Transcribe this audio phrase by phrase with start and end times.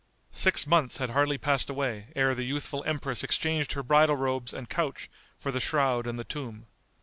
[0.33, 4.67] Six months had hardly passed away ere the youthful empress exchanged her bridal robes and
[4.67, 6.65] couch for the shroud and the tomb.